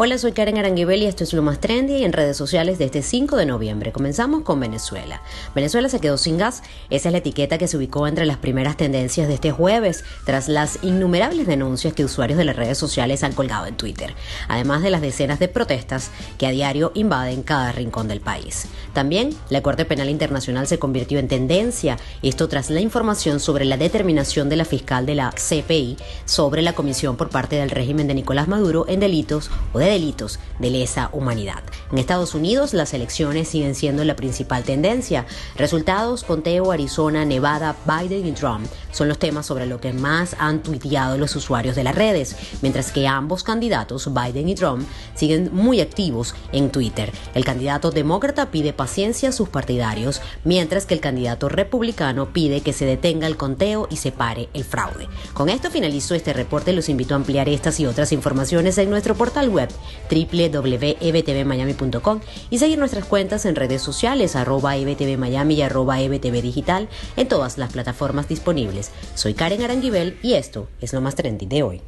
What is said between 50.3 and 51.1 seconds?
mientras que el